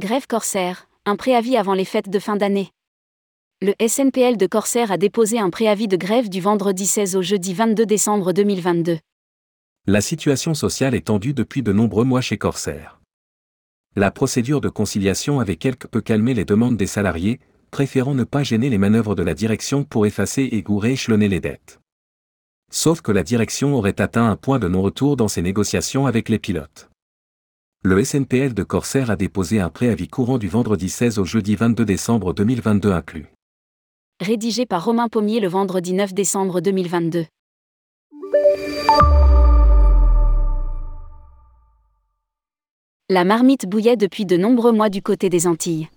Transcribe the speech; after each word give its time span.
Grève 0.00 0.26
Corsair, 0.26 0.88
un 1.04 1.14
préavis 1.14 1.58
avant 1.58 1.74
les 1.74 1.84
fêtes 1.84 2.08
de 2.08 2.18
fin 2.18 2.34
d'année. 2.34 2.70
Le 3.60 3.74
SNPL 3.86 4.38
de 4.38 4.46
Corsair 4.46 4.90
a 4.90 4.96
déposé 4.96 5.38
un 5.38 5.50
préavis 5.50 5.88
de 5.88 5.98
grève 5.98 6.30
du 6.30 6.40
vendredi 6.40 6.86
16 6.86 7.16
au 7.16 7.20
jeudi 7.20 7.52
22 7.52 7.84
décembre 7.84 8.32
2022. 8.32 8.98
La 9.86 10.00
situation 10.00 10.54
sociale 10.54 10.94
est 10.94 11.08
tendue 11.08 11.34
depuis 11.34 11.62
de 11.62 11.74
nombreux 11.74 12.04
mois 12.04 12.22
chez 12.22 12.38
Corsair. 12.38 12.98
La 13.94 14.10
procédure 14.10 14.62
de 14.62 14.70
conciliation 14.70 15.38
avait 15.38 15.56
quelque 15.56 15.86
peu 15.86 16.00
calmé 16.00 16.32
les 16.32 16.46
demandes 16.46 16.78
des 16.78 16.86
salariés, 16.86 17.38
préférant 17.70 18.14
ne 18.14 18.24
pas 18.24 18.42
gêner 18.42 18.70
les 18.70 18.78
manœuvres 18.78 19.14
de 19.14 19.22
la 19.22 19.34
direction 19.34 19.84
pour 19.84 20.06
effacer 20.06 20.48
et 20.50 20.64
ou 20.66 20.78
rééchelonner 20.78 21.28
les 21.28 21.40
dettes. 21.40 21.78
Sauf 22.70 23.02
que 23.02 23.12
la 23.12 23.22
direction 23.22 23.74
aurait 23.74 24.00
atteint 24.00 24.30
un 24.30 24.36
point 24.36 24.58
de 24.58 24.68
non-retour 24.68 25.16
dans 25.18 25.28
ses 25.28 25.42
négociations 25.42 26.06
avec 26.06 26.30
les 26.30 26.38
pilotes 26.38 26.89
le 27.82 28.04
SNPL 28.04 28.52
de 28.52 28.62
Corsair 28.62 29.10
a 29.10 29.16
déposé 29.16 29.58
un 29.58 29.70
préavis 29.70 30.06
courant 30.06 30.36
du 30.36 30.48
vendredi 30.48 30.90
16 30.90 31.18
au 31.18 31.24
jeudi 31.24 31.56
22 31.56 31.86
décembre 31.86 32.34
2022 32.34 32.92
inclus. 32.92 33.26
Rédigé 34.20 34.66
par 34.66 34.84
Romain 34.84 35.08
Pommier 35.08 35.40
le 35.40 35.48
vendredi 35.48 35.94
9 35.94 36.12
décembre 36.12 36.60
2022. 36.60 37.24
La 43.08 43.24
marmite 43.24 43.66
bouillait 43.66 43.96
depuis 43.96 44.26
de 44.26 44.36
nombreux 44.36 44.72
mois 44.72 44.90
du 44.90 45.00
côté 45.00 45.30
des 45.30 45.46
Antilles. 45.46 45.88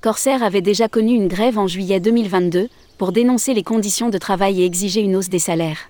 Corsair 0.00 0.44
avait 0.44 0.62
déjà 0.62 0.88
connu 0.88 1.14
une 1.14 1.26
grève 1.26 1.58
en 1.58 1.66
juillet 1.66 1.98
2022 1.98 2.68
pour 2.98 3.10
dénoncer 3.10 3.52
les 3.52 3.64
conditions 3.64 4.10
de 4.10 4.18
travail 4.18 4.62
et 4.62 4.64
exiger 4.64 5.00
une 5.00 5.16
hausse 5.16 5.28
des 5.28 5.40
salaires. 5.40 5.89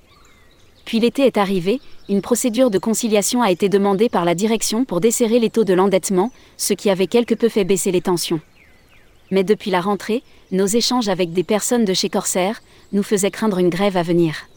Puis 0.85 1.01
l'été 1.01 1.27
est 1.27 1.39
arrivé, 1.39 1.81
une 2.09 2.23
procédure 2.23 2.71
de 2.71 2.79
conciliation 2.79 3.43
a 3.43 3.51
été 3.51 3.69
demandée 3.69 4.09
par 4.09 4.25
la 4.25 4.35
direction 4.35 4.85
pour 4.85 5.01
desserrer 5.01 5.39
les 5.39 5.51
taux 5.51 5.65
de 5.65 5.75
l'endettement, 5.75 6.33
ce 6.57 6.75
qui 6.75 6.91
avait 6.91 7.07
quelque 7.07 7.35
peu 7.35 7.49
fait 7.49 7.65
baisser 7.65 7.93
les 7.93 8.01
tensions. 8.01 8.41
Mais 9.31 9.45
depuis 9.45 9.71
la 9.71 9.81
rentrée, 9.81 10.23
nos 10.51 10.67
échanges 10.67 11.09
avec 11.09 11.33
des 11.33 11.45
personnes 11.45 11.85
de 11.85 11.95
chez 11.95 12.09
Corsair 12.09 12.61
nous 12.93 13.05
faisaient 13.05 13.31
craindre 13.31 13.59
une 13.59 13.69
grève 13.69 13.97
à 13.97 14.03
venir. 14.03 14.49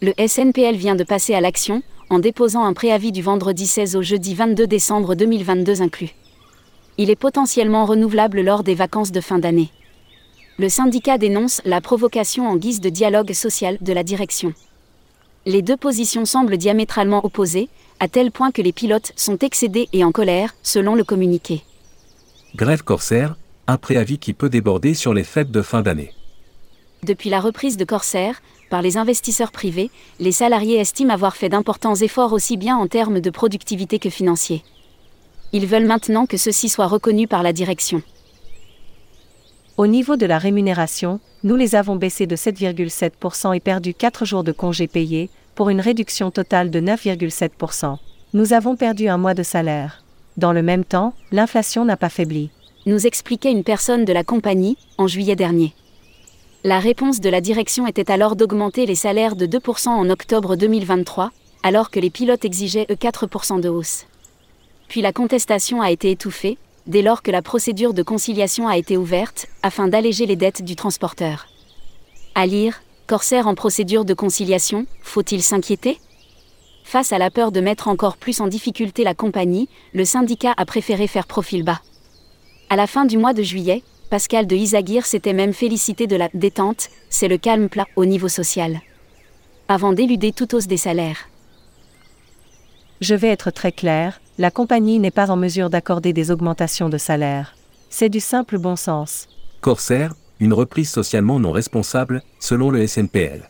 Le 0.00 0.12
SNPL 0.24 0.76
vient 0.76 0.94
de 0.94 1.02
passer 1.02 1.34
à 1.34 1.40
l'action, 1.40 1.82
en 2.10 2.20
déposant 2.20 2.64
un 2.64 2.72
préavis 2.72 3.10
du 3.10 3.20
vendredi 3.20 3.66
16 3.66 3.96
au 3.96 4.02
jeudi 4.02 4.34
22 4.34 4.66
décembre 4.66 5.16
2022 5.16 5.82
inclus. 5.82 6.14
Il 6.96 7.10
est 7.10 7.16
potentiellement 7.16 7.84
renouvelable 7.84 8.40
lors 8.40 8.62
des 8.62 8.74
vacances 8.74 9.12
de 9.12 9.20
fin 9.20 9.38
d'année. 9.38 9.70
Le 10.58 10.68
syndicat 10.68 11.18
dénonce 11.18 11.60
la 11.64 11.80
provocation 11.80 12.48
en 12.48 12.56
guise 12.56 12.80
de 12.80 12.88
dialogue 12.88 13.32
social 13.32 13.78
de 13.80 13.92
la 13.92 14.04
direction 14.04 14.54
les 15.48 15.62
deux 15.62 15.78
positions 15.78 16.26
semblent 16.26 16.58
diamétralement 16.58 17.24
opposées, 17.24 17.70
à 18.00 18.08
tel 18.08 18.30
point 18.30 18.50
que 18.50 18.60
les 18.60 18.74
pilotes 18.74 19.12
sont 19.16 19.38
excédés 19.38 19.88
et 19.94 20.04
en 20.04 20.12
colère, 20.12 20.54
selon 20.62 20.94
le 20.94 21.04
communiqué. 21.04 21.62
Grève 22.54 22.84
Corsair, 22.84 23.34
un 23.66 23.78
préavis 23.78 24.18
qui 24.18 24.34
peut 24.34 24.50
déborder 24.50 24.92
sur 24.92 25.14
les 25.14 25.24
fêtes 25.24 25.50
de 25.50 25.62
fin 25.62 25.80
d'année. 25.80 26.12
Depuis 27.02 27.30
la 27.30 27.40
reprise 27.40 27.78
de 27.78 27.86
Corsair, 27.86 28.42
par 28.68 28.82
les 28.82 28.98
investisseurs 28.98 29.50
privés, 29.50 29.90
les 30.20 30.32
salariés 30.32 30.80
estiment 30.80 31.14
avoir 31.14 31.34
fait 31.34 31.48
d'importants 31.48 31.94
efforts 31.94 32.34
aussi 32.34 32.58
bien 32.58 32.76
en 32.76 32.86
termes 32.86 33.20
de 33.20 33.30
productivité 33.30 33.98
que 33.98 34.10
financiers. 34.10 34.62
Ils 35.54 35.66
veulent 35.66 35.86
maintenant 35.86 36.26
que 36.26 36.36
ceci 36.36 36.68
soit 36.68 36.88
reconnu 36.88 37.26
par 37.26 37.42
la 37.42 37.54
direction. 37.54 38.02
Au 39.78 39.86
niveau 39.86 40.16
de 40.16 40.26
la 40.26 40.38
rémunération, 40.38 41.20
nous 41.44 41.56
les 41.56 41.74
avons 41.74 41.96
baissés 41.96 42.26
de 42.26 42.36
7,7% 42.36 43.56
et 43.56 43.60
perdu 43.60 43.94
4 43.94 44.26
jours 44.26 44.44
de 44.44 44.52
congés 44.52 44.88
payés, 44.88 45.30
pour 45.58 45.70
une 45.70 45.80
réduction 45.80 46.30
totale 46.30 46.70
de 46.70 46.80
9,7%. 46.80 47.96
Nous 48.32 48.52
avons 48.52 48.76
perdu 48.76 49.08
un 49.08 49.18
mois 49.18 49.34
de 49.34 49.42
salaire. 49.42 50.04
Dans 50.36 50.52
le 50.52 50.62
même 50.62 50.84
temps, 50.84 51.14
l'inflation 51.32 51.84
n'a 51.84 51.96
pas 51.96 52.10
faibli. 52.10 52.50
Nous 52.86 53.08
expliquait 53.08 53.50
une 53.50 53.64
personne 53.64 54.04
de 54.04 54.12
la 54.12 54.22
compagnie, 54.22 54.76
en 54.98 55.08
juillet 55.08 55.34
dernier. 55.34 55.74
La 56.62 56.78
réponse 56.78 57.18
de 57.18 57.28
la 57.28 57.40
direction 57.40 57.88
était 57.88 58.12
alors 58.12 58.36
d'augmenter 58.36 58.86
les 58.86 58.94
salaires 58.94 59.34
de 59.34 59.46
2% 59.48 59.88
en 59.88 60.08
octobre 60.10 60.54
2023, 60.54 61.32
alors 61.64 61.90
que 61.90 61.98
les 61.98 62.10
pilotes 62.10 62.44
exigeaient 62.44 62.86
eux 62.88 62.94
4% 62.94 63.60
de 63.60 63.68
hausse. 63.68 64.06
Puis 64.86 65.00
la 65.00 65.12
contestation 65.12 65.82
a 65.82 65.90
été 65.90 66.12
étouffée, 66.12 66.56
dès 66.86 67.02
lors 67.02 67.20
que 67.20 67.32
la 67.32 67.42
procédure 67.42 67.94
de 67.94 68.04
conciliation 68.04 68.68
a 68.68 68.76
été 68.76 68.96
ouverte, 68.96 69.48
afin 69.64 69.88
d'alléger 69.88 70.26
les 70.26 70.36
dettes 70.36 70.62
du 70.62 70.76
transporteur. 70.76 71.48
À 72.36 72.46
lire, 72.46 72.80
Corsair 73.08 73.46
en 73.46 73.54
procédure 73.54 74.04
de 74.04 74.12
conciliation, 74.12 74.84
faut-il 75.00 75.42
s'inquiéter? 75.42 75.98
Face 76.84 77.10
à 77.10 77.16
la 77.16 77.30
peur 77.30 77.52
de 77.52 77.60
mettre 77.62 77.88
encore 77.88 78.18
plus 78.18 78.42
en 78.42 78.48
difficulté 78.48 79.02
la 79.02 79.14
compagnie, 79.14 79.70
le 79.94 80.04
syndicat 80.04 80.52
a 80.58 80.66
préféré 80.66 81.06
faire 81.06 81.26
profil 81.26 81.62
bas. 81.62 81.80
À 82.68 82.76
la 82.76 82.86
fin 82.86 83.06
du 83.06 83.16
mois 83.16 83.32
de 83.32 83.42
juillet, 83.42 83.82
Pascal 84.10 84.46
de 84.46 84.54
Isagir 84.54 85.06
s'était 85.06 85.32
même 85.32 85.54
félicité 85.54 86.06
de 86.06 86.16
la 86.16 86.28
détente, 86.34 86.90
c'est 87.08 87.28
le 87.28 87.38
calme 87.38 87.70
plat 87.70 87.86
au 87.96 88.04
niveau 88.04 88.28
social. 88.28 88.82
Avant 89.68 89.94
d'éluder 89.94 90.32
toute 90.32 90.52
hausse 90.52 90.66
des 90.66 90.76
salaires. 90.76 91.30
Je 93.00 93.14
vais 93.14 93.28
être 93.28 93.50
très 93.50 93.72
clair, 93.72 94.20
la 94.36 94.50
compagnie 94.50 94.98
n'est 94.98 95.10
pas 95.10 95.30
en 95.30 95.36
mesure 95.36 95.70
d'accorder 95.70 96.12
des 96.12 96.30
augmentations 96.30 96.90
de 96.90 96.98
salaire. 96.98 97.54
C'est 97.88 98.10
du 98.10 98.20
simple 98.20 98.58
bon 98.58 98.76
sens. 98.76 99.28
Corsair, 99.62 100.12
une 100.40 100.52
reprise 100.52 100.90
socialement 100.90 101.40
non 101.40 101.52
responsable, 101.52 102.22
selon 102.38 102.70
le 102.70 102.86
SNPL. 102.86 103.48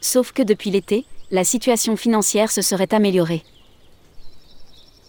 Sauf 0.00 0.32
que 0.32 0.42
depuis 0.42 0.70
l'été, 0.70 1.04
la 1.30 1.44
situation 1.44 1.96
financière 1.96 2.50
se 2.50 2.62
serait 2.62 2.94
améliorée. 2.94 3.42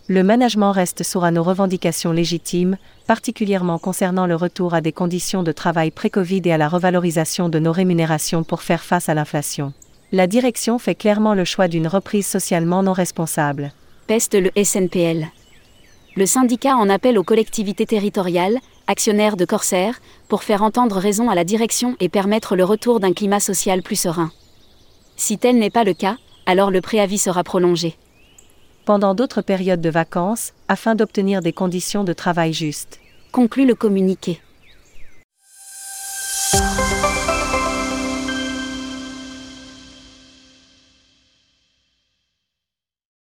Le 0.08 0.24
management 0.24 0.72
reste 0.72 1.04
sourd 1.04 1.24
à 1.24 1.32
nos 1.32 1.44
revendications 1.44 2.12
légitimes, 2.12 2.78
particulièrement 3.06 3.78
concernant 3.78 4.26
le 4.26 4.36
retour 4.36 4.74
à 4.74 4.82
des 4.82 4.92
conditions 4.92 5.44
de 5.44 5.52
travail 5.52 5.92
pré-Covid 5.92 6.42
et 6.46 6.52
à 6.52 6.58
la 6.58 6.68
revalorisation 6.68 7.48
de 7.48 7.60
nos 7.60 7.72
rémunérations 7.72 8.44
pour 8.44 8.64
faire 8.64 8.84
face 8.84 9.08
à 9.08 9.14
l'inflation 9.14 9.74
la 10.12 10.28
direction 10.28 10.80
fait 10.80 10.96
clairement 10.96 11.34
le 11.34 11.46
choix 11.46 11.68
d'une 11.68 11.88
reprise 11.88 12.26
socialement 12.26 12.82
non 12.82 12.94
responsable. 12.94 13.72
Peste 14.08 14.36
le 14.36 14.52
SNPL. 14.62 15.28
Le 16.16 16.26
syndicat 16.26 16.76
en 16.76 16.90
appelle 16.90 17.20
aux 17.20 17.24
collectivités 17.24 17.86
territoriales, 17.86 18.58
actionnaires 18.90 19.38
de 19.38 19.46
Corsair, 19.46 20.02
pour 20.28 20.44
faire 20.44 20.64
entendre 20.64 20.98
raison 20.98 21.30
à 21.30 21.36
la 21.36 21.46
direction 21.46 21.96
et 22.02 22.10
permettre 22.10 22.56
le 22.56 22.66
retour 22.66 23.00
d'un 23.00 23.14
climat 23.14 23.40
social 23.40 23.82
plus 23.84 23.96
serein. 23.96 24.32
Si 25.16 25.38
tel 25.38 25.58
n'est 25.60 25.70
pas 25.70 25.84
le 25.84 25.94
cas, 25.94 26.18
alors 26.46 26.72
le 26.72 26.82
préavis 26.82 27.20
sera 27.20 27.44
prolongé. 27.44 27.96
Pendant 28.86 29.14
d'autres 29.14 29.44
périodes 29.44 29.82
de 29.82 29.90
vacances, 29.92 30.54
afin 30.68 30.96
d'obtenir 30.96 31.42
des 31.42 31.54
conditions 31.54 32.04
de 32.04 32.14
travail 32.14 32.54
justes. 32.54 33.00
Conclut 33.32 33.68
le 33.68 33.76
communiqué. 33.76 34.42